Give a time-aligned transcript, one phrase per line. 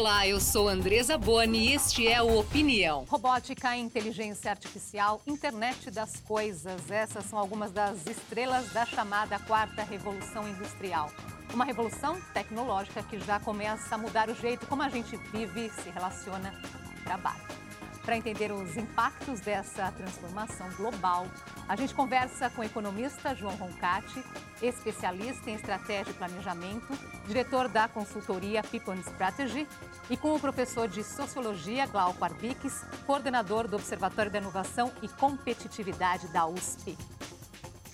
[0.00, 3.04] Olá, eu sou Andresa Boni e este é o Opinião.
[3.06, 6.90] Robótica, inteligência artificial, internet das coisas.
[6.90, 11.10] Essas são algumas das estrelas da chamada quarta revolução industrial.
[11.52, 15.90] Uma revolução tecnológica que já começa a mudar o jeito como a gente vive, se
[15.90, 16.50] relaciona
[17.04, 17.59] trabalha.
[18.02, 21.26] Para entender os impactos dessa transformação global,
[21.68, 24.24] a gente conversa com o economista João Roncati,
[24.62, 26.88] especialista em estratégia e planejamento,
[27.26, 29.68] diretor da consultoria People and Strategy,
[30.08, 36.26] e com o professor de sociologia Glauco Arbiques, coordenador do Observatório da Inovação e Competitividade
[36.28, 36.96] da USP.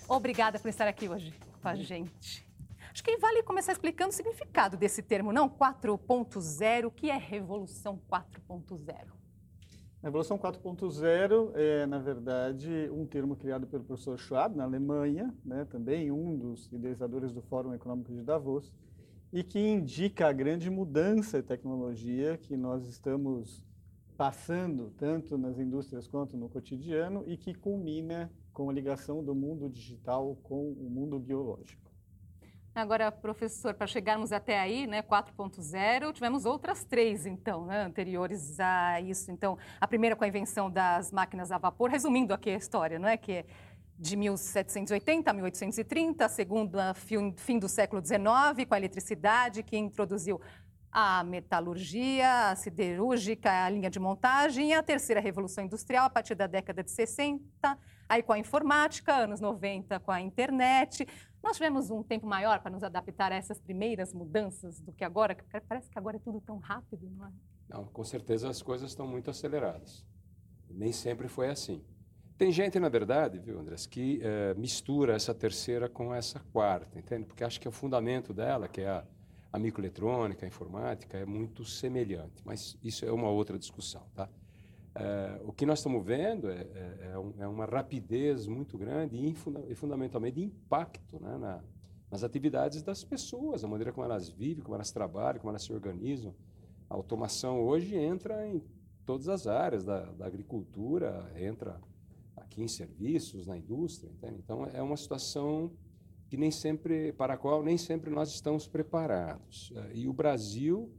[0.08, 2.46] Obrigada por estar aqui hoje com a gente.
[2.92, 5.50] Acho que vale começar explicando o significado desse termo, não?
[5.50, 9.25] 4.0, o que é Revolução 4.0?
[10.06, 15.64] A Revolução 4.0 é, na verdade, um termo criado pelo professor Schwab, na Alemanha, né,
[15.64, 18.72] também um dos idealizadores do Fórum Econômico de Davos,
[19.32, 23.64] e que indica a grande mudança de tecnologia que nós estamos
[24.16, 29.68] passando, tanto nas indústrias quanto no cotidiano, e que culmina com a ligação do mundo
[29.68, 31.85] digital com o mundo biológico.
[32.76, 39.00] Agora, professor, para chegarmos até aí, né, 4.0, tivemos outras três, então, né, anteriores a
[39.00, 39.30] isso.
[39.32, 43.08] Então, a primeira com a invenção das máquinas a vapor, resumindo aqui a história, não
[43.08, 43.46] é que é
[43.98, 50.38] de 1780 a 1830, a segunda, fim do século XIX, com a eletricidade, que introduziu
[50.92, 56.34] a metalurgia, a siderúrgica, a linha de montagem, e a terceira revolução industrial, a partir
[56.34, 57.40] da década de 60,
[58.08, 61.06] aí com a informática, anos 90 com a internet,
[61.42, 65.36] nós tivemos um tempo maior para nos adaptar a essas primeiras mudanças do que agora,
[65.68, 67.30] parece que agora é tudo tão rápido, não é?
[67.68, 70.04] Não, com certeza as coisas estão muito aceleradas.
[70.68, 71.84] Nem sempre foi assim.
[72.38, 77.24] Tem gente, na verdade, viu, Andrés, que é, mistura essa terceira com essa quarta, entende?
[77.24, 79.04] Porque acho que o fundamento dela, que é a,
[79.52, 82.42] a microeletrônica, a informática, é muito semelhante.
[82.44, 84.28] Mas isso é uma outra discussão, tá?
[84.98, 89.34] É, o que nós estamos vendo é, é, é, é, uma rapidez muito grande e,
[89.34, 91.62] funda e fundamentalmente impacto né, na,
[92.10, 95.72] nas atividades das pessoas, a maneira como elas vivem, como elas trabalham, como elas se
[95.72, 96.34] organizam.
[96.88, 98.62] A automação hoje entra em
[99.04, 101.80] todas as áreas da, da agricultura, entra
[102.36, 104.10] aqui em serviços, na indústria.
[104.10, 104.40] Entende?
[104.42, 105.72] Então, é uma situação
[106.28, 109.72] que nem sempre, para a qual nem sempre nós estamos preparados.
[109.76, 110.90] É, e o Brasil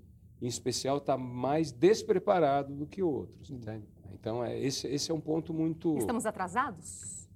[0.42, 3.88] em especial, está mais despreparado do que outros, entende?
[4.14, 5.98] Então, é, esse, esse é um ponto muito...
[5.98, 7.28] Estamos atrasados?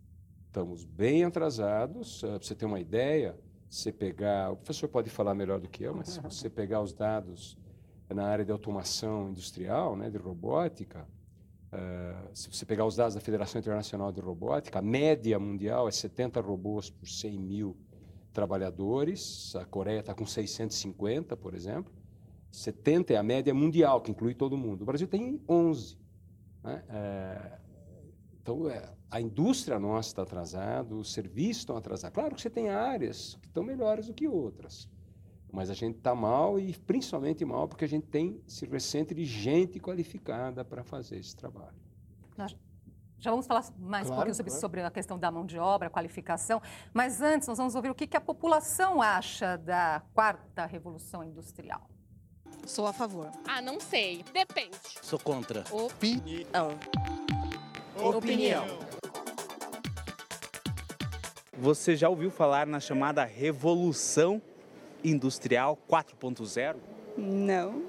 [0.48, 2.22] Estamos bem atrasados.
[2.24, 3.38] Uh, Para você ter uma ideia,
[3.70, 4.52] você pegar...
[4.52, 7.58] O professor pode falar melhor do que eu, mas se você pegar os dados
[8.10, 11.08] na área de automação industrial, né, de robótica,
[11.72, 15.92] uh, se você pegar os dados da Federação Internacional de Robótica, a média mundial é
[15.92, 17.78] 70 robôs por 100 mil
[18.34, 19.56] trabalhadores.
[19.56, 22.01] A Coreia está com 650, por exemplo.
[22.52, 24.82] 70 é a média mundial, que inclui todo mundo.
[24.82, 25.98] O Brasil tem 11.
[26.64, 26.84] Né?
[26.90, 27.60] É,
[28.42, 32.14] então, é, a indústria nossa está atrasada, os serviços estão atrasados.
[32.14, 34.90] Claro que você tem áreas que estão melhores do que outras,
[35.52, 39.26] mas a gente está mal e principalmente mal porque a gente tem se recente de
[39.26, 41.82] gente qualificada para fazer esse trabalho.
[43.22, 44.62] Já vamos falar mais claro, um pouquinho sobre, claro.
[44.62, 46.60] sobre, a questão da mão de obra, qualificação,
[46.92, 51.91] mas antes nós vamos ouvir o que, que a população acha da quarta revolução industrial.
[52.72, 53.30] Sou a favor.
[53.46, 54.24] Ah, não sei.
[54.34, 54.78] Depende.
[55.02, 55.66] Sou contra.
[55.70, 56.80] Opinião.
[58.02, 58.66] Opinião.
[61.58, 64.42] Você já ouviu falar na chamada Revolução
[65.04, 66.78] Industrial 4.0?
[67.18, 67.84] Não.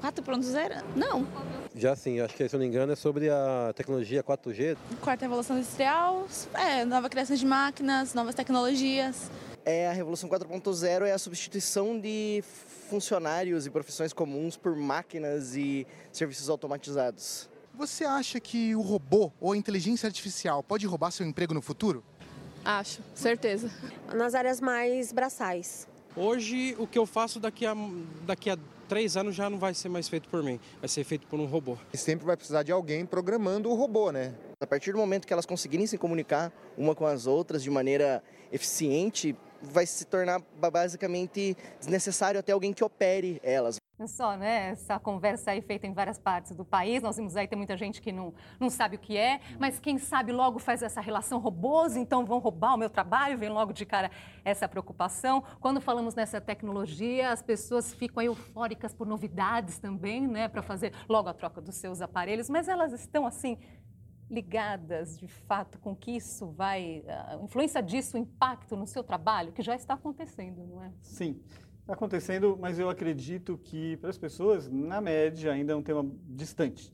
[0.00, 0.84] 4.0?
[0.94, 1.26] Não.
[1.74, 4.76] Já sim, acho que se eu não me engano é sobre a tecnologia 4G.
[5.00, 9.32] Quarta Revolução Industrial, é, nova criação de máquinas, novas tecnologias.
[9.70, 12.42] É, a Revolução 4.0 é a substituição de
[12.88, 17.50] funcionários e profissões comuns por máquinas e serviços automatizados.
[17.74, 22.02] Você acha que o robô ou a inteligência artificial pode roubar seu emprego no futuro?
[22.64, 23.70] Acho, certeza.
[24.14, 25.86] Nas áreas mais braçais.
[26.16, 27.76] Hoje, o que eu faço daqui a,
[28.24, 28.56] daqui a
[28.88, 31.44] três anos já não vai ser mais feito por mim, vai ser feito por um
[31.44, 31.76] robô.
[31.92, 34.34] E sempre vai precisar de alguém programando o robô, né?
[34.62, 38.22] A partir do momento que elas conseguirem se comunicar uma com as outras de maneira
[38.50, 43.78] eficiente, vai se tornar basicamente desnecessário até alguém que opere elas.
[44.06, 44.70] Só, né?
[44.70, 47.02] Essa conversa aí feita em várias partes do país.
[47.02, 49.98] Nós vimos aí, tem muita gente que não, não sabe o que é, mas quem
[49.98, 53.84] sabe logo faz essa relação robôs, então vão roubar o meu trabalho, vem logo de
[53.84, 54.08] cara
[54.44, 55.42] essa preocupação.
[55.58, 60.46] Quando falamos nessa tecnologia, as pessoas ficam eufóricas por novidades também, né?
[60.46, 63.58] Para fazer logo a troca dos seus aparelhos, mas elas estão assim
[64.30, 69.52] ligadas de fato com que isso vai, a influência disso, o impacto no seu trabalho,
[69.52, 70.92] que já está acontecendo, não é?
[71.02, 71.40] Sim.
[71.80, 76.06] Está acontecendo, mas eu acredito que para as pessoas, na média, ainda é um tema
[76.26, 76.92] distante.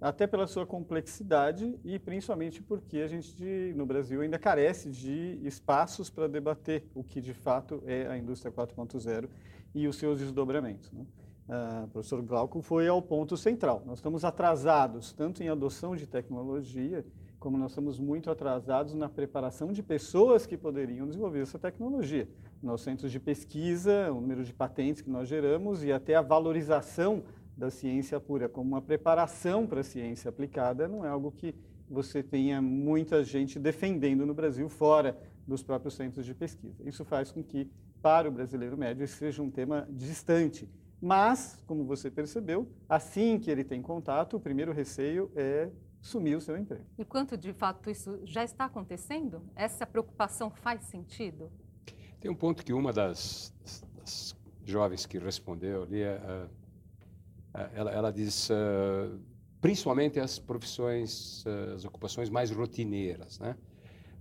[0.00, 6.10] Até pela sua complexidade e principalmente porque a gente, no Brasil, ainda carece de espaços
[6.10, 9.28] para debater o que de fato é a indústria 4.0
[9.72, 10.90] e os seus desdobramentos.
[10.90, 11.06] Né?
[11.48, 13.82] O professor Glauco foi ao ponto central.
[13.84, 17.04] Nós estamos atrasados tanto em adoção de tecnologia
[17.38, 22.28] como nós estamos muito atrasados na preparação de pessoas que poderiam desenvolver essa tecnologia.
[22.62, 27.24] Nos centros de pesquisa, o número de patentes que nós geramos e até a valorização
[27.56, 31.52] da ciência pura como uma preparação para a ciência aplicada não é algo que
[31.90, 36.82] você tenha muita gente defendendo no Brasil fora dos próprios centros de pesquisa.
[36.84, 37.68] Isso faz com que,
[38.00, 40.68] para o brasileiro médio, esse seja um tema distante.
[41.02, 45.68] Mas, como você percebeu, assim que ele tem contato, o primeiro receio é
[46.00, 46.86] sumir o seu emprego.
[46.96, 49.42] E quanto de fato isso já está acontecendo?
[49.56, 51.50] Essa preocupação faz sentido?
[52.20, 53.52] Tem um ponto que uma das,
[53.96, 56.48] das jovens que respondeu ali, uh,
[57.74, 59.20] ela, ela, diz, uh,
[59.60, 63.56] principalmente as profissões, uh, as ocupações mais rotineiras, né?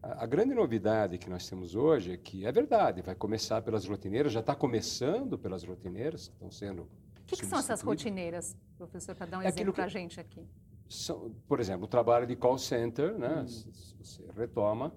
[0.01, 3.86] A, a grande novidade que nós temos hoje é que, é verdade, vai começar pelas
[3.86, 6.89] rotineiras, já está começando pelas rotineiras, que estão sendo O
[7.27, 10.48] que, que são essas rotineiras, professor, para dar um é exemplo para a gente aqui?
[10.92, 13.48] são, por exemplo, o trabalho de call center, né, hum.
[13.48, 14.94] se você retoma,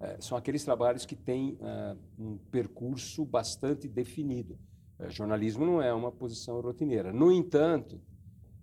[0.00, 4.58] é, são aqueles trabalhos que têm é, um percurso bastante definido.
[4.98, 7.12] É, jornalismo não é uma posição rotineira.
[7.12, 8.00] No entanto,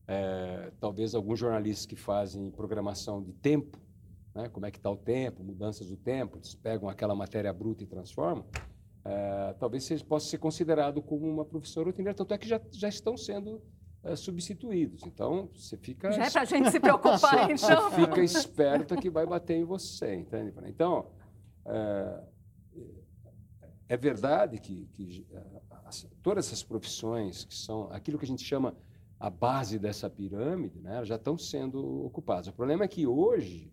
[0.07, 3.79] é, talvez alguns jornalistas que fazem programação de tempo,
[4.33, 7.83] né, como é que está o tempo, mudanças do tempo, eles pegam aquela matéria bruta
[7.83, 8.45] e transformam,
[9.05, 12.15] é, talvez seja, possa ser considerado como uma profissão rotineira.
[12.15, 13.61] Tanto é que já, já estão sendo
[14.03, 15.03] é, substituídos.
[15.05, 16.11] Então, você fica...
[16.11, 17.89] Já é para a gente se preocupar, então.
[17.89, 20.53] Você fica esperto que vai bater em você, entende?
[20.65, 21.11] Então,
[21.65, 22.23] é,
[23.89, 25.27] é verdade que, que
[25.85, 28.75] as, todas essas profissões que são aquilo que a gente chama
[29.19, 32.47] a base dessa pirâmide, né, já estão sendo ocupadas.
[32.47, 33.71] O problema é que hoje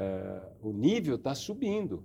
[0.00, 2.04] é, o nível está subindo.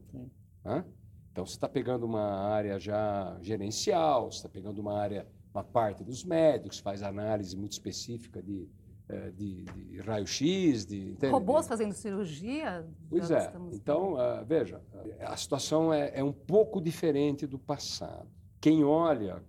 [0.63, 0.85] Né?
[1.31, 6.03] Então, você está pegando uma área já gerencial, você está pegando uma área uma parte
[6.03, 8.67] dos médicos, faz análise muito específica de,
[9.07, 10.85] eh, de, de raio-x.
[10.85, 11.31] De, entende?
[11.31, 12.85] Robôs fazendo cirurgia?
[13.09, 13.53] Pois é.
[13.71, 14.81] Então, uh, veja,
[15.21, 18.27] a situação é, é, um pouco diferente do passado.
[18.59, 19.41] Quem olha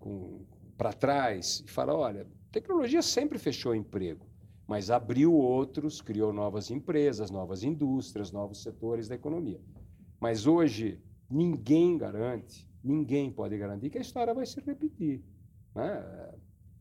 [0.77, 4.25] para trás e fala, olha, tecnologia sempre fechou emprego,
[4.67, 9.61] mas abriu outros, criou novas empresas, novas indústrias, novos setores da economia.
[10.19, 15.23] Mas hoje, ninguém garante, ninguém pode garantir que a história vai se repetir.
[15.75, 16.35] Né?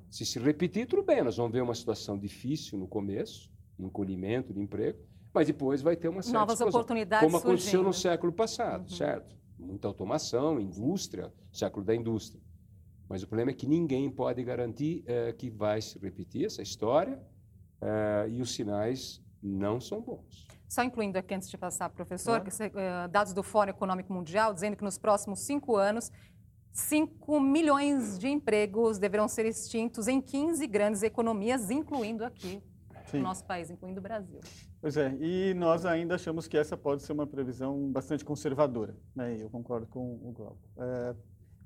[0.10, 4.52] Se se repetir, tudo bem, nós vamos ver uma situação difícil no começo, um encolhimento
[4.52, 4.98] de emprego,
[5.34, 7.84] mas depois vai ter uma certa Novas explosão, oportunidades Como aconteceu surgindo.
[7.84, 8.96] no século passado, uhum.
[8.96, 9.36] certo?
[9.60, 12.42] Muita automação, indústria, século da indústria.
[13.08, 17.22] Mas o problema é que ninguém pode garantir é, que vai se repetir essa história
[17.86, 20.48] é, e os sinais não são bons.
[20.68, 24.76] Só incluindo aqui, antes de passar, professor, que, uh, dados do Fórum Econômico Mundial dizendo
[24.76, 26.12] que nos próximos cinco anos
[26.76, 32.62] 5 milhões de empregos deverão ser extintos em 15 grandes economias, incluindo aqui
[33.06, 33.20] Sim.
[33.20, 34.42] o nosso país, incluindo o Brasil.
[34.82, 39.38] Pois é, e nós ainda achamos que essa pode ser uma previsão bastante conservadora, né?
[39.40, 40.60] eu concordo com o Glauco.
[40.78, 41.16] É,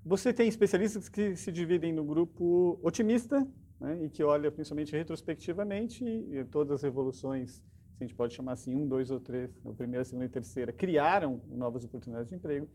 [0.06, 3.48] você tem especialistas que se dividem no grupo otimista,
[3.80, 4.04] né?
[4.04, 7.56] e que olha principalmente retrospectivamente, e todas as revoluções,
[7.94, 10.30] se a gente pode chamar assim, um, dois ou três, a primeira, a segunda e
[10.30, 12.68] terceira, criaram novas oportunidades de emprego,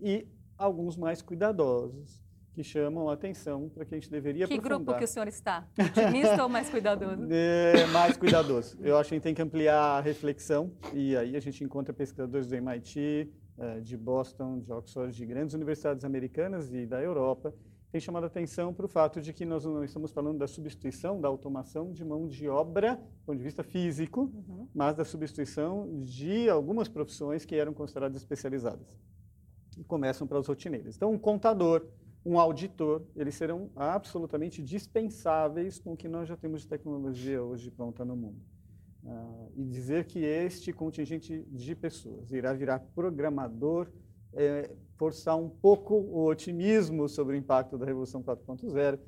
[0.00, 2.20] e alguns mais cuidadosos,
[2.52, 4.78] que chamam a atenção para que a gente deveria que aprofundar.
[4.78, 5.64] Que grupo que o senhor está?
[5.78, 7.28] Otimista ou mais cuidadoso?
[7.30, 8.76] É, mais cuidadoso.
[8.80, 11.94] Eu acho que a gente tem que ampliar a reflexão e aí a gente encontra
[11.94, 17.52] pesquisadores do MIT, eh, de Boston, de Oxford, de grandes universidades americanas e da Europa,
[17.90, 21.20] tem chamado a atenção para o fato de que nós não estamos falando da substituição,
[21.20, 24.68] da automação de mão de obra, do ponto de vista físico, uhum.
[24.74, 28.98] mas da substituição de algumas profissões que eram consideradas especializadas
[29.78, 30.96] e começam para os rotineiros.
[30.96, 31.86] Então, um contador,
[32.24, 37.70] um auditor, eles serão absolutamente dispensáveis com o que nós já temos de tecnologia hoje
[37.70, 38.40] pronta no mundo.
[39.02, 43.88] Uh, e dizer que este contingente de pessoas irá virar programador,
[44.34, 49.00] é, forçar um pouco o otimismo sobre o impacto da Revolução 4.0 uh,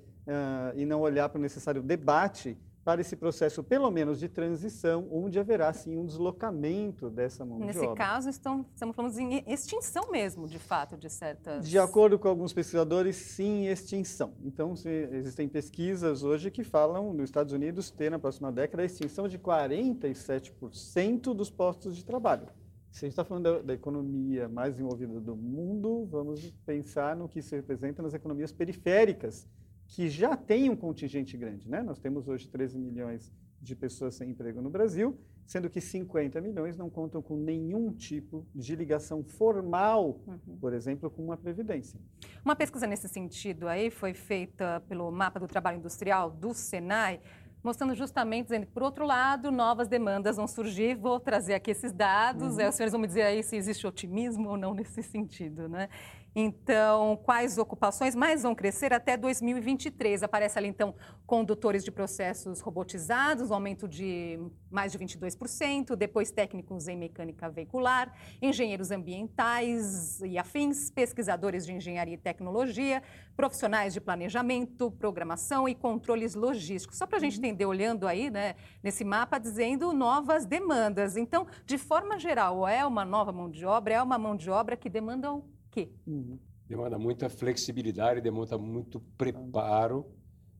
[0.76, 5.38] e não olhar para o necessário debate para esse processo, pelo menos de transição, onde
[5.38, 7.90] haverá sim um deslocamento dessa mão Nesse de obra.
[7.90, 11.68] Nesse caso, estão, estamos falando em extinção mesmo, de fato, de certas...
[11.68, 14.32] De acordo com alguns pesquisadores, sim, extinção.
[14.42, 18.86] Então, se, existem pesquisas hoje que falam, nos Estados Unidos, ter na próxima década a
[18.86, 22.48] extinção de 47% dos postos de trabalho.
[22.90, 27.28] Se a gente está falando da, da, economia mais desenvolvida do mundo, vamos pensar no
[27.28, 29.46] que se representa nas economias periféricas,
[29.86, 31.68] que já têm um contingente grande.
[31.68, 31.82] Né?
[31.82, 36.76] Nós temos hoje 13 milhões de pessoas sem emprego no Brasil, sendo que 50 milhões
[36.76, 40.56] não contam com nenhum tipo de ligação formal, uhum.
[40.60, 42.00] por exemplo, com uma previdência.
[42.44, 47.20] Uma pesquisa nesse sentido aí foi feita pelo Mapa do Trabalho Industrial do Senai,
[47.62, 50.94] mostrando justamente, dizendo que, por outro lado, novas demandas vão surgir.
[50.94, 52.60] Vou trazer aqui esses dados, uhum.
[52.60, 55.88] é, os senhores vão me dizer aí se existe otimismo ou não nesse sentido, né?
[56.34, 60.22] Então, quais ocupações mais vão crescer até 2023?
[60.22, 60.94] Aparece ali, então,
[61.26, 64.38] condutores de processos robotizados, um aumento de
[64.70, 72.14] mais de 22%, depois técnicos em mecânica veicular, engenheiros ambientais e afins, pesquisadores de engenharia
[72.14, 73.02] e tecnologia,
[73.36, 76.96] profissionais de planejamento, programação e controles logísticos.
[76.96, 77.42] Só para a gente uhum.
[77.50, 81.16] Entender, olhando aí, né, nesse mapa, dizendo novas demandas.
[81.16, 84.76] Então, de forma geral, é uma nova mão de obra, é uma mão de obra
[84.76, 85.90] que demanda o quê?
[86.06, 86.38] Uhum.
[86.66, 90.06] Demanda muita flexibilidade, demanda muito preparo,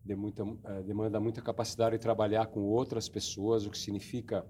[0.05, 4.45] demanda, uh, demanda muita capacidade de trabalhar com outras pessoas, o que significa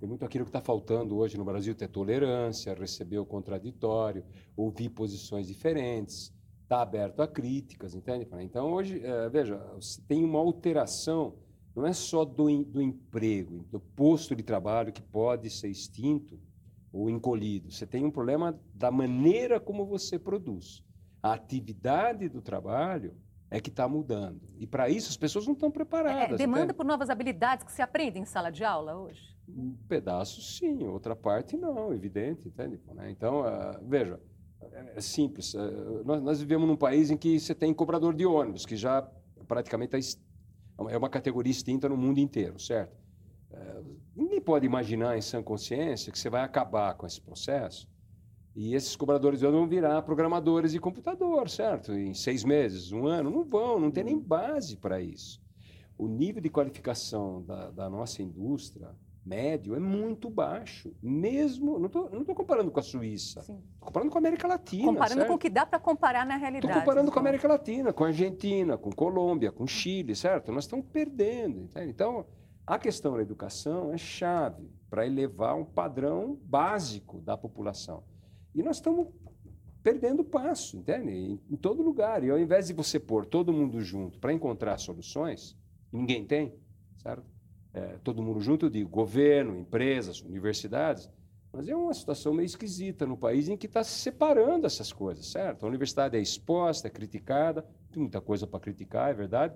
[0.00, 4.24] tem muito aquilo que está faltando hoje no Brasil, ter tolerância, receber o contraditório,
[4.56, 6.34] ouvir posições diferentes,
[6.64, 8.26] estar tá aberto a críticas, entende?
[8.40, 9.64] Então, hoje, uh, veja,
[10.08, 11.36] tem uma alteração,
[11.74, 16.38] não é só do, do emprego, do posto de trabalho que pode ser extinto,
[16.92, 17.70] ou encolhido.
[17.70, 20.84] Você tem um problema da maneira como você produz.
[21.22, 23.16] A atividade do trabalho
[23.50, 24.40] é que está mudando.
[24.58, 26.34] E para isso as pessoas não estão preparadas.
[26.34, 26.74] É, demanda entende?
[26.74, 29.20] por novas habilidades que se aprende em sala de aula hoje?
[29.48, 32.80] Um pedaço sim, outra parte não, evidente, entende?
[32.94, 33.10] Né?
[33.10, 34.20] Então, uh, veja,
[34.60, 35.54] é, é simples.
[35.54, 39.02] Uh, nós, vivemos num país em que você tem cobrador de ônibus, que já
[39.46, 39.96] praticamente
[40.88, 43.02] é uma categoria extinta no mundo inteiro, certo?
[44.16, 47.86] ninguém pode imaginar em sã consciência que você vai acabar com esse processo
[48.54, 51.92] e esses cobradores de vão virar programadores de computador, certo?
[51.92, 53.30] Em seis meses, um ano.
[53.30, 55.40] Não vão, não tem nem base para isso.
[55.96, 58.90] O nível de qualificação da, da nossa indústria
[59.24, 60.94] médio é muito baixo.
[61.02, 64.84] Mesmo, não estou comparando com a Suíça, estou comparando com a América Latina.
[64.84, 65.28] Comparando certo?
[65.28, 66.66] com o que dá para comparar na realidade.
[66.66, 67.12] Estou comparando então.
[67.12, 70.50] com a América Latina, com a Argentina, com Colômbia, com Chile, certo?
[70.52, 71.62] Nós estamos perdendo.
[71.62, 71.90] Entende?
[71.90, 72.26] Então,
[72.66, 78.04] a questão da educação é chave para elevar um padrão básico da população.
[78.54, 79.08] E nós estamos
[79.82, 81.10] perdendo passo, entende?
[81.10, 82.22] Em, em todo lugar.
[82.22, 85.56] E ao invés de você pôr todo mundo junto para encontrar soluções,
[85.92, 86.54] ninguém tem,
[86.98, 87.31] certo?
[87.74, 91.10] É, todo mundo junto, eu digo, governo, empresas, universidades,
[91.52, 95.26] mas é uma situação meio esquisita no país em que está se separando essas coisas,
[95.26, 95.64] certo?
[95.64, 99.54] A universidade é exposta, é criticada, tem muita coisa para criticar, é verdade,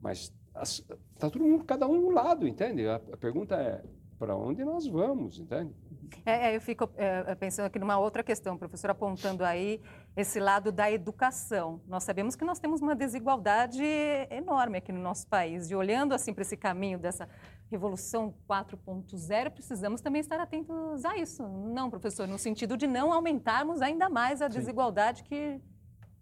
[0.00, 0.32] mas
[0.62, 2.86] Está todo mundo, cada um no lado, entende?
[2.86, 3.82] A, a pergunta é,
[4.18, 5.74] para onde nós vamos, entende?
[6.24, 9.80] É, é eu fico é, pensando aqui numa outra questão, professor, apontando aí
[10.16, 11.80] esse lado da educação.
[11.86, 13.82] Nós sabemos que nós temos uma desigualdade
[14.30, 15.70] enorme aqui no nosso país.
[15.70, 17.28] E olhando assim para esse caminho dessa
[17.70, 21.42] revolução 4.0, precisamos também estar atentos a isso.
[21.46, 25.60] Não, professor, no sentido de não aumentarmos ainda mais a desigualdade que,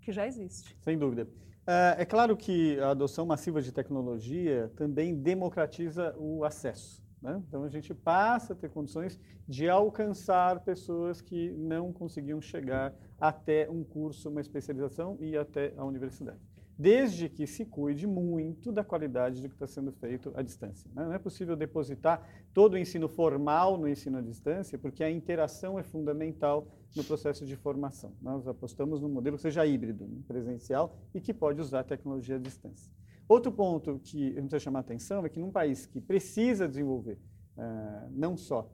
[0.00, 0.76] que já existe.
[0.80, 1.28] Sem dúvida.
[1.66, 7.01] É, é claro que a adoção massiva de tecnologia também democratiza o acesso.
[7.22, 7.40] Né?
[7.46, 13.70] Então, a gente passa a ter condições de alcançar pessoas que não conseguiam chegar até
[13.70, 16.40] um curso, uma especialização e até a universidade
[16.82, 20.90] desde que se cuide muito da qualidade do que está sendo feito à distância.
[20.94, 21.04] Né?
[21.04, 25.78] Não é possível depositar todo o ensino formal no ensino à distância, porque a interação
[25.78, 28.12] é fundamental no processo de formação.
[28.20, 30.22] Nós apostamos num modelo que seja híbrido, né?
[30.26, 32.90] presencial e que pode usar tecnologia à distância.
[33.32, 37.18] Outro ponto que eu preciso chamar a atenção é que num país que precisa desenvolver
[37.56, 38.70] uh, não só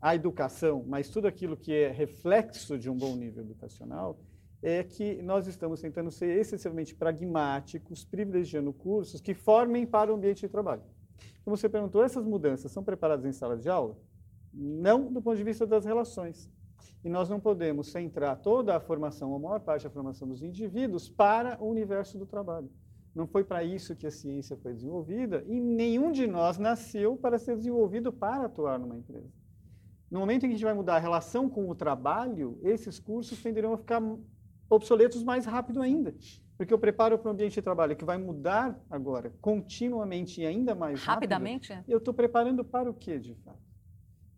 [0.00, 4.20] a educação, mas tudo aquilo que é reflexo de um bom nível educacional,
[4.62, 10.42] é que nós estamos tentando ser excessivamente pragmáticos, privilegiando cursos que formem para o ambiente
[10.42, 10.84] de trabalho.
[11.44, 13.98] Como você perguntou, essas mudanças são preparadas em sala de aula?
[14.54, 16.48] Não do ponto de vista das relações.
[17.04, 21.08] E nós não podemos centrar toda a formação, a maior parte da formação dos indivíduos,
[21.08, 22.70] para o universo do trabalho.
[23.14, 27.38] Não foi para isso que a ciência foi desenvolvida e nenhum de nós nasceu para
[27.38, 29.30] ser desenvolvido para atuar numa empresa.
[30.10, 33.42] No momento em que a gente vai mudar a relação com o trabalho, esses cursos
[33.42, 34.02] tenderão a ficar
[34.68, 36.14] obsoletos mais rápido ainda.
[36.56, 40.74] Porque eu preparo para um ambiente de trabalho que vai mudar agora, continuamente e ainda
[40.74, 41.72] mais Rapidamente?
[41.72, 41.90] rápido.
[41.90, 43.58] Eu estou preparando para o quê, de fato?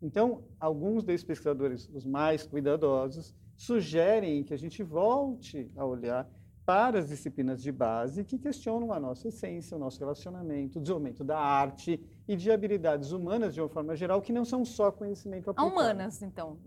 [0.01, 6.29] Então, alguns desses pesquisadores, os mais cuidadosos, sugerem que a gente volte a olhar
[6.65, 11.23] para as disciplinas de base que questionam a nossa essência, o nosso relacionamento, o desenvolvimento
[11.23, 15.51] da arte e de habilidades humanas de uma forma geral, que não são só conhecimento
[15.51, 15.73] aplicado.
[15.73, 16.59] Humanas, então.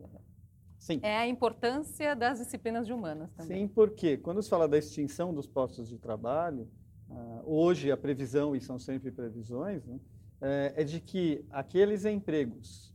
[0.78, 1.00] Sim.
[1.02, 3.62] É a importância das disciplinas de humanas também.
[3.62, 6.70] Sim, porque quando se fala da extinção dos postos de trabalho,
[7.10, 10.00] uh, hoje a previsão, e são sempre previsões, né,
[10.40, 12.94] é, é de que aqueles empregos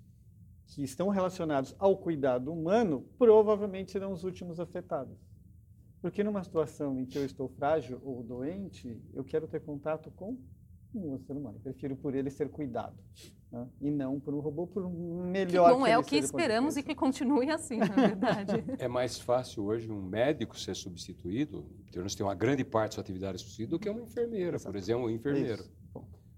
[0.67, 5.19] que estão relacionados ao cuidado humano provavelmente serão os últimos afetados.
[6.03, 10.37] Porque numa situação em que eu estou frágil ou doente, eu quero ter contato com
[10.93, 11.57] um ser humano.
[11.57, 12.97] Eu prefiro por ele ser cuidado.
[13.53, 13.69] Né?
[13.81, 16.77] E não por um robô, por um melhor que bom, que é o que esperamos
[16.77, 18.65] e que continue assim, na verdade.
[18.81, 22.95] é mais fácil hoje um médico ser substituído, em termos de uma grande parte da
[22.97, 24.73] sua atividade substituída, do que uma enfermeira, Exato.
[24.73, 25.65] por exemplo, um enfermeiro.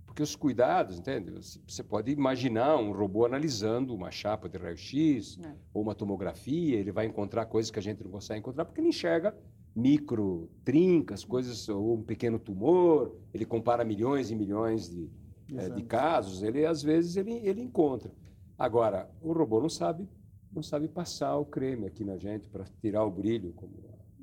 [0.05, 1.33] Porque os cuidados, entende?
[1.67, 5.55] Você pode imaginar um robô analisando uma chapa de raio-x é.
[5.73, 8.89] ou uma tomografia, ele vai encontrar coisas que a gente não consegue encontrar porque ele
[8.89, 9.35] enxerga
[9.75, 15.11] micro trincas, coisas, ou um pequeno tumor, ele compara milhões e milhões de,
[15.57, 18.13] é, de casos, ele às vezes ele, ele encontra.
[18.59, 20.09] Agora, o robô não sabe,
[20.53, 23.73] não sabe passar o creme aqui na gente para tirar o brilho, como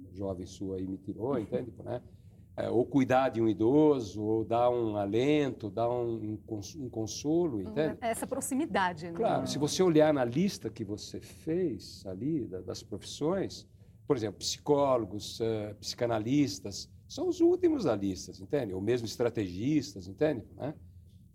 [0.10, 1.72] a jovem sua aí me tirou, entende?
[1.84, 2.02] Né?
[2.56, 6.38] É, ou cuidar de um idoso, ou dar um alento, dar um,
[6.78, 7.62] um consolo, uhum.
[7.62, 7.98] entende?
[8.02, 9.06] Essa proximidade.
[9.06, 9.14] Né?
[9.14, 13.68] Claro, se você olhar na lista que você fez ali, das profissões,
[14.12, 18.74] por exemplo, psicólogos, uh, psicanalistas, são os últimos da lista, entende?
[18.74, 20.46] Ou mesmo estrategistas, entende?
[20.58, 20.74] Né?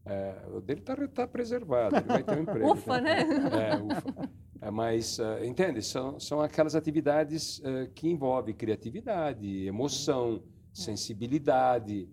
[0.04, 2.72] É, o dele está tá preservado, ele vai ter um emprego.
[2.72, 3.20] ufa, né?
[3.22, 4.30] É, ufa.
[4.60, 5.80] É, mas, uh, entende?
[5.80, 12.06] São, são aquelas atividades uh, que envolvem criatividade, emoção, sensibilidade.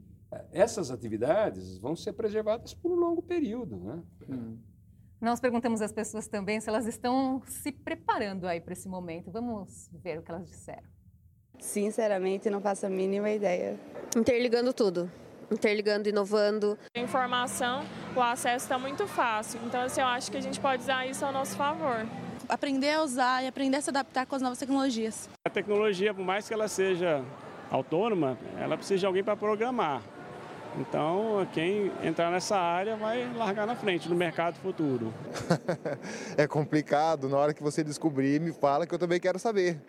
[0.54, 4.02] Essas atividades vão ser preservadas por um longo período, né?
[4.30, 4.58] Hum.
[5.24, 9.32] Nós perguntamos às pessoas também se elas estão se preparando aí para esse momento.
[9.32, 10.84] Vamos ver o que elas disseram.
[11.58, 13.80] Sinceramente, não faço a mínima ideia.
[14.18, 15.10] Interligando tudo.
[15.50, 16.78] Interligando, inovando.
[16.94, 19.62] A informação, o acesso está muito fácil.
[19.66, 22.06] Então, assim, eu acho que a gente pode usar isso ao nosso favor.
[22.50, 25.30] Aprender a usar e aprender a se adaptar com as novas tecnologias.
[25.48, 27.24] A tecnologia, por mais que ela seja
[27.72, 30.02] autônoma, ela precisa de alguém para programar.
[30.80, 35.14] Então, quem entrar nessa área vai largar na frente no mercado futuro.
[36.36, 39.80] é complicado, na hora que você descobrir, me fala que eu também quero saber.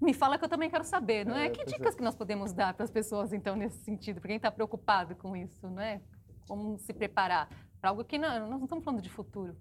[0.00, 1.46] Me fala que eu também quero saber, não é?
[1.46, 4.36] é que dicas que nós podemos dar para as pessoas, então, nesse sentido, para quem
[4.36, 6.00] está preocupado com isso, não é?
[6.46, 7.48] Como se preparar
[7.80, 9.56] para algo que não, nós não estamos falando de futuro.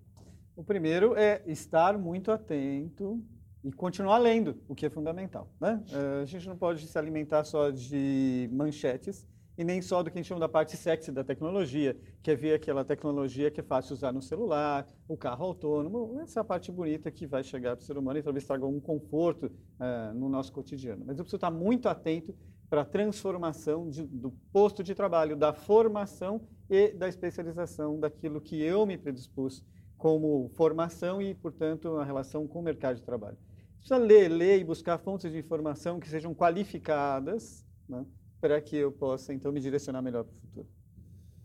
[0.56, 3.24] O primeiro é estar muito atento
[3.64, 5.50] e continuar lendo, o que é fundamental.
[5.60, 5.82] Né?
[5.92, 9.26] Eh, a gente não pode se alimentar só de manchetes,
[9.58, 12.36] e nem só do que a gente chama da parte sexy da tecnologia, que é
[12.36, 17.12] ver aquela tecnologia que é fácil usar no celular, o carro autônomo, essa parte bonita
[17.12, 20.52] que vai chegar para o ser humano e talvez traga um conforto uh, no nosso
[20.52, 21.04] cotidiano.
[21.06, 22.36] Mas eu preciso estar muito atento
[22.70, 28.60] para a transformação de, do posto de trabalho, da formação e da especialização daquilo que
[28.60, 29.64] eu me predispus
[29.96, 33.38] como formação e, portanto, a relação com o mercado de trabalho.
[33.78, 38.06] Precisa ler, ler e buscar fontes de informação que sejam qualificadas, né?
[38.44, 40.68] Para que eu possa, então, me direcionar melhor para o futuro?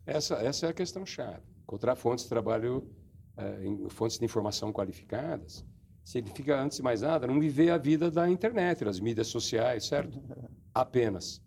[0.05, 1.45] Essa, essa é a questão chave.
[1.63, 2.91] Encontrar fontes de trabalho,
[3.37, 5.65] eh, fontes de informação qualificadas,
[6.05, 10.21] significa, antes de mais nada, não viver a vida da internet, das mídias sociais, certo?
[10.75, 11.41] Apenas.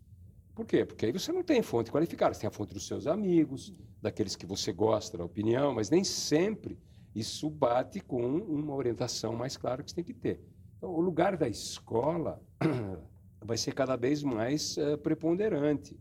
[0.55, 0.85] Por quê?
[0.85, 4.37] Porque aí você não tem fonte qualificada, você tem a fonte dos seus amigos, daqueles
[4.37, 6.79] que você gosta da opinião, mas nem sempre
[7.13, 10.41] isso bate com uma orientação mais clara que você tem que ter.
[10.77, 12.41] Então, o lugar da escola
[13.43, 15.99] vai ser cada vez mais uh, preponderante.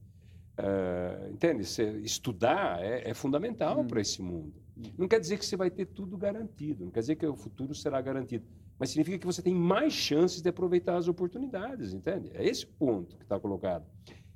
[0.59, 1.63] Uh, entende?
[2.05, 3.87] estudar é, é fundamental hum.
[3.87, 4.53] para esse mundo.
[4.77, 4.83] Hum.
[4.99, 7.75] Não quer dizer que você vai ter tudo garantido, não quer dizer que o futuro
[7.75, 8.45] será garantido,
[8.79, 12.31] mas significa que você tem mais chances de aproveitar as oportunidades, entende?
[12.35, 13.87] É esse o ponto que está colocado.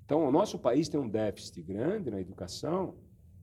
[0.05, 2.95] Então, o nosso país tem um déficit grande na educação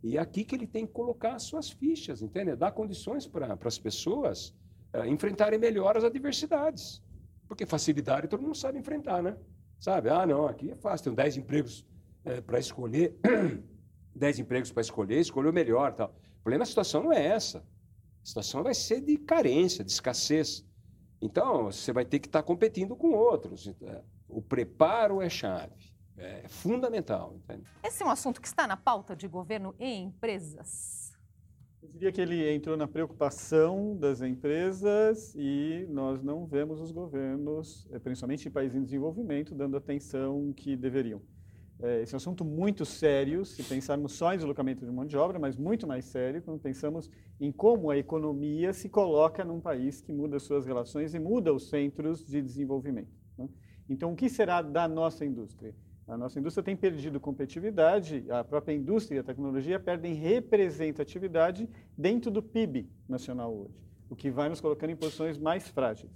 [0.03, 2.55] e é aqui que ele tem que colocar as suas fichas, entende?
[2.55, 4.49] Dar condições para as pessoas
[4.95, 7.01] uh, enfrentarem melhor as adversidades.
[7.47, 9.37] Porque facilidade todo mundo sabe enfrentar, né?
[9.81, 10.09] Sabe?
[10.09, 11.83] Ah, não, aqui é fácil, tem 10 empregos
[12.23, 13.17] é, para escolher,
[14.15, 16.15] 10 empregos para escolher, escolher o melhor tal.
[16.39, 17.57] O problema da situação não é essa.
[17.57, 20.63] A situação vai ser de carência, de escassez.
[21.19, 23.73] Então, você vai ter que estar competindo com outros.
[23.81, 27.33] É, o preparo é chave, é fundamental.
[27.37, 27.63] Entende?
[27.83, 31.10] Esse é um assunto que está na pauta de governo e empresas.
[31.93, 37.99] Diria que ele entrou na preocupação das empresas e nós não vemos os governos, eh,
[37.99, 41.21] principalmente em países em desenvolvimento, dando atenção que deveriam.
[41.81, 45.17] É, esse é um assunto muito sério, se pensarmos só em deslocamento de mão de
[45.17, 49.99] obra, mas muito mais sério quando pensamos em como a economia se coloca num país
[49.99, 53.11] que muda suas relações e muda os centros de desenvolvimento.
[53.37, 53.49] Né?
[53.89, 55.75] Então, o que será da nossa indústria?
[56.11, 62.29] A nossa indústria tem perdido competitividade, a própria indústria e a tecnologia perdem representatividade dentro
[62.29, 66.11] do PIB nacional hoje, o que vai nos colocando em posições mais frágeis.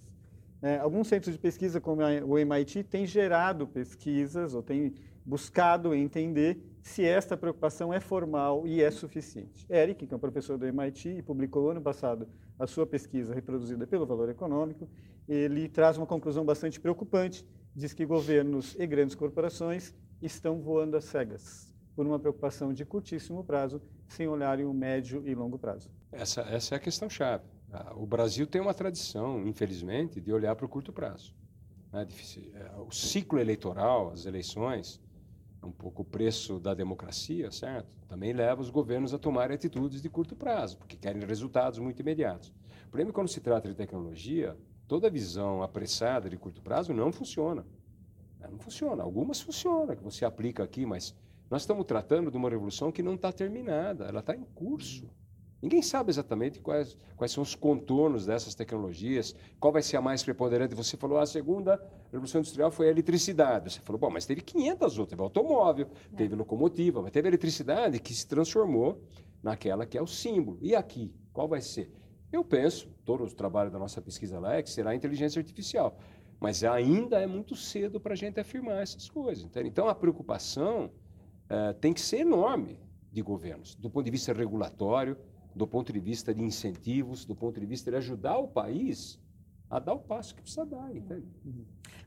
[0.61, 4.93] É, alguns centros de pesquisa, como o MIT, têm gerado pesquisas ou têm
[5.25, 9.65] buscado entender se esta preocupação é formal e é suficiente.
[9.69, 12.27] Eric, que é um professor do MIT e publicou ano passado
[12.59, 14.89] a sua pesquisa reproduzida pelo Valor Econômico,
[15.25, 21.03] ele traz uma conclusão bastante preocupante, diz que governos e grandes corporações estão voando às
[21.05, 25.89] cegas por uma preocupação de curtíssimo prazo, sem olharem o médio e longo prazo.
[26.11, 27.45] Essa, essa é a questão chave.
[27.71, 31.33] Ah, o Brasil tem uma tradição, infelizmente, de olhar para o curto prazo.
[31.91, 32.05] Né?
[32.53, 35.01] É, o ciclo eleitoral, as eleições,
[35.61, 37.89] é um pouco o preço da democracia, certo?
[38.07, 42.49] Também leva os governos a tomarem atitudes de curto prazo, porque querem resultados muito imediatos.
[42.85, 44.55] O problema é quando se trata de tecnologia,
[44.87, 47.65] toda visão apressada de curto prazo não funciona.
[48.39, 48.47] Né?
[48.51, 49.03] Não funciona.
[49.03, 51.15] Algumas funcionam, que você aplica aqui, mas
[51.49, 55.09] nós estamos tratando de uma revolução que não está terminada, ela está em curso.
[55.61, 60.21] Ninguém sabe exatamente quais, quais são os contornos dessas tecnologias, qual vai ser a mais
[60.21, 60.75] preponderante.
[60.75, 63.73] Você falou, ah, a segunda revolução industrial foi a eletricidade.
[63.73, 65.09] Você falou, bom, mas teve 500 outras.
[65.09, 66.15] Teve automóvel, é.
[66.15, 69.01] teve locomotiva, mas teve eletricidade que se transformou
[69.41, 70.59] naquela que é o símbolo.
[70.61, 71.91] E aqui, qual vai ser?
[72.35, 75.97] Eu penso, todo o trabalho da nossa pesquisa lá é que será inteligência artificial.
[76.37, 79.45] Mas ainda é muito cedo para a gente afirmar essas coisas.
[79.45, 79.69] Entende?
[79.69, 80.91] Então, a preocupação
[81.49, 82.77] uh, tem que ser enorme
[83.09, 85.17] de governos, do ponto de vista regulatório,
[85.55, 89.17] do ponto de vista de incentivos, do ponto de vista de ajudar o país
[89.69, 91.25] a dar o passo que precisa dar, entende?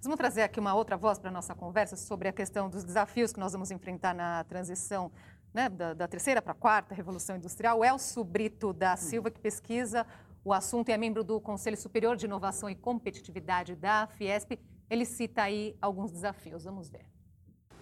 [0.02, 3.32] Vamos trazer aqui uma outra voz para a nossa conversa sobre a questão dos desafios
[3.32, 5.10] que nós vamos enfrentar na transição
[5.52, 7.78] né, da, da, terceira para a quarta revolução industrial.
[7.78, 10.06] O Elcio Brito da Silva, que pesquisa
[10.44, 14.58] o assunto e é membro do Conselho Superior de Inovação e Competitividade da Fiesp,
[14.88, 16.64] ele cita aí alguns desafios.
[16.64, 17.04] Vamos ver.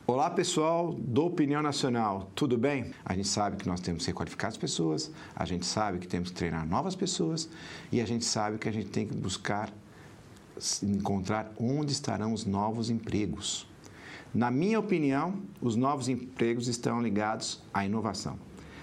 [0.08, 2.92] Olá pessoal do Opinião Nacional, tudo bem?
[3.04, 6.30] A gente sabe que nós temos que requalificar as pessoas, a gente sabe que temos
[6.30, 7.48] que treinar novas pessoas
[7.90, 9.68] e a gente sabe que a gente tem que buscar
[10.82, 13.66] encontrar onde estarão os novos empregos.
[14.36, 18.38] Na minha opinião, os novos empregos estão ligados à inovação.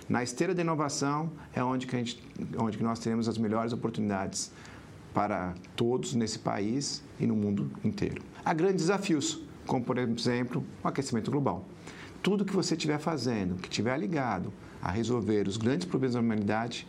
[0.10, 2.24] Na esteira da inovação é onde, que a gente,
[2.58, 4.52] onde que nós teremos as melhores oportunidades
[5.14, 8.24] para todos nesse país e no mundo inteiro.
[8.44, 11.64] Há grandes desafios como por exemplo o aquecimento global.
[12.24, 16.88] Tudo que você estiver fazendo, que estiver ligado a resolver os grandes problemas da humanidade,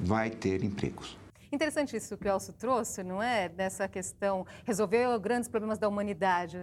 [0.00, 1.16] vai ter empregos.
[1.52, 3.48] Interessante isso que o Elcio trouxe, não é?
[3.48, 6.58] Dessa questão, resolver grandes problemas da humanidade.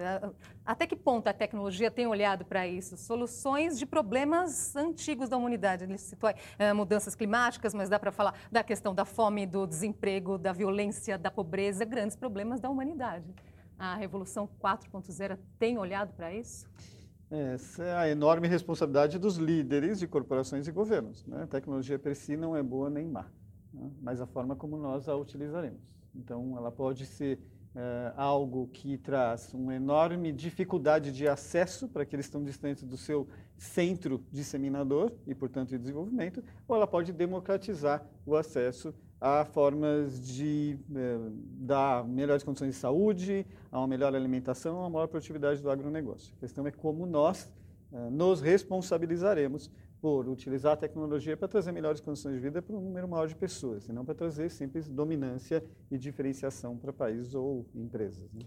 [0.65, 2.97] Até que ponto a tecnologia tem olhado para isso?
[2.97, 5.83] Soluções de problemas antigos da humanidade.
[5.83, 10.37] Ele citou é, mudanças climáticas, mas dá para falar da questão da fome, do desemprego,
[10.37, 13.33] da violência, da pobreza, grandes problemas da humanidade
[13.77, 16.67] a Revolução 4.0 tem olhado para isso?
[17.29, 21.25] Essa é a enorme responsabilidade dos líderes de corporações e governos.
[21.25, 21.43] Né?
[21.43, 23.25] A tecnologia per si não é boa nem má,
[23.73, 23.91] né?
[24.01, 25.81] mas a forma como nós a utilizaremos.
[26.15, 27.39] Então, ela pode ser
[27.75, 32.95] é, algo que traz uma enorme dificuldade de acesso para aqueles que estão distantes do
[32.95, 40.21] seu centro disseminador e, portanto, de desenvolvimento, ou ela pode democratizar o acesso a formas
[40.21, 41.17] de é,
[41.61, 46.33] dar melhores condições de saúde, a uma melhor alimentação, a uma maior produtividade do agronegócio.
[46.37, 47.49] A questão é como nós
[47.91, 49.71] é, nos responsabilizaremos
[50.03, 53.37] por utilizar a tecnologia para trazer melhores condições de vida para um número maior de
[53.37, 58.29] pessoas, e não para trazer simples dominância e diferenciação para países ou empresas.
[58.33, 58.41] Né?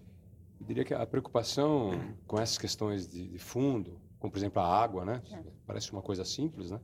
[0.60, 1.92] Eu diria que a preocupação
[2.26, 5.22] com essas questões de, de fundo, como por exemplo a água, né?
[5.32, 5.42] É.
[5.66, 6.78] Parece uma coisa simples, né?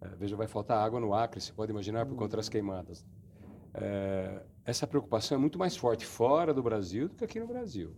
[0.00, 3.04] É, veja, vai faltar água no Acre, você pode imaginar, por conta das queimadas.
[3.74, 7.94] É, essa preocupação é muito mais forte fora do Brasil do que aqui no Brasil.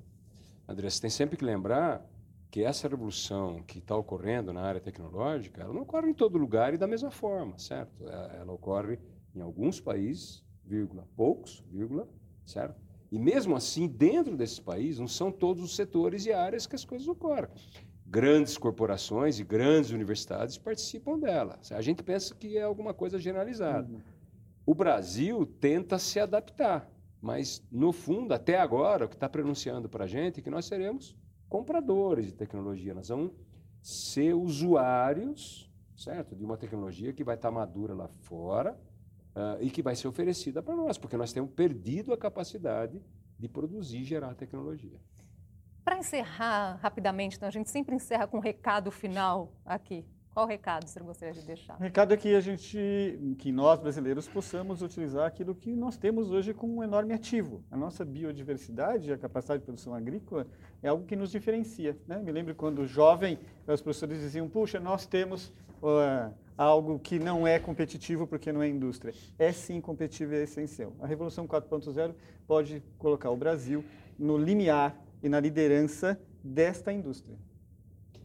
[0.66, 2.04] André, você tem sempre que lembrar
[2.52, 6.74] que essa revolução que está ocorrendo na área tecnológica, ela não ocorre em todo lugar
[6.74, 8.06] e da mesma forma, certo?
[8.06, 8.98] É, ela ocorre
[9.34, 12.06] em alguns países, vírgula, poucos, vírgula,
[12.44, 12.78] certo?
[13.10, 16.84] E mesmo assim, dentro desses países, não são todos os setores e áreas que as
[16.84, 17.48] coisas ocorrem
[18.04, 21.58] grandes corporações e grandes universidades participam dela.
[21.70, 23.90] A gente pensa que é alguma coisa generalizada.
[23.90, 24.02] Uhum.
[24.66, 26.90] O Brasil tenta se adaptar,
[27.22, 30.66] mas, no fundo, até agora, o que está pronunciando para a gente é que nós
[30.66, 31.16] seremos
[31.52, 32.94] compradores de tecnologia.
[32.94, 33.32] Nós vamos
[33.82, 36.34] ser usuários certo?
[36.34, 38.72] de uma tecnologia que vai estar madura lá fora
[39.36, 43.02] uh, e que vai ser oferecida para nós, porque nós temos perdido a capacidade
[43.38, 44.98] de produzir e gerar tecnologia.
[45.84, 50.06] Para encerrar rapidamente, então, a gente sempre encerra com um recado final aqui.
[50.33, 51.77] Qual recado você gostaria de deixar?
[51.77, 56.31] O recado é que a gente, que nós brasileiros possamos utilizar aquilo que nós temos
[56.31, 57.62] hoje como um enorme ativo.
[57.71, 60.47] A nossa biodiversidade, a capacidade de produção agrícola
[60.83, 61.99] é algo que nos diferencia.
[62.07, 62.18] Né?
[62.18, 65.49] Me lembro quando jovem, os professores diziam: puxa, nós temos
[65.83, 69.12] uh, algo que não é competitivo porque não é indústria.
[69.38, 70.95] É sim competitivo e é essencial.
[71.01, 72.14] A Revolução 4.0
[72.47, 73.85] pode colocar o Brasil
[74.18, 77.37] no limiar e na liderança desta indústria.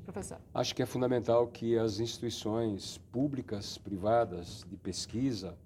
[0.08, 0.39] Professor.
[0.54, 5.58] Acho que é fundamental que as instituições públicas, privadas, de pesquisa,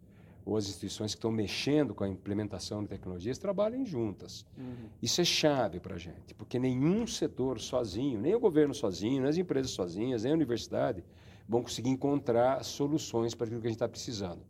[0.44, 4.44] ou as instituições que estão mexendo com a implementação de tecnologias trabalhem juntas.
[4.58, 4.90] Uhum.
[5.00, 9.30] Isso é chave para a gente, porque nenhum setor sozinho, nem o governo sozinho, nem
[9.30, 11.04] as empresas sozinhas, nem a universidade,
[11.48, 14.42] vão conseguir encontrar soluções para aquilo que a gente está precisando.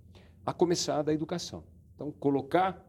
[0.46, 1.66] A começar da educação.
[1.96, 2.82] Então, colocar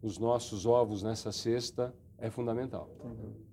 [0.00, 2.88] os nossos ovos nessa cesta é fundamental.
[3.02, 3.47] Uhum.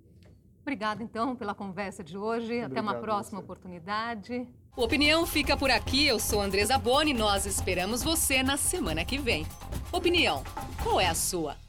[0.66, 2.46] Obrigada, então, pela conversa de hoje.
[2.46, 4.48] Obrigado, Até uma próxima oportunidade.
[4.76, 6.04] O Opinião fica por aqui.
[6.04, 7.14] Eu sou Andresa Boni.
[7.14, 9.46] Nós esperamos você na semana que vem.
[9.92, 10.42] Opinião,
[10.82, 11.56] qual é a sua?